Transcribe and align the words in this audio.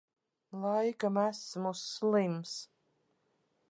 Laikam 0.61 1.15
esmu 1.25 1.71
slims. 1.83 2.53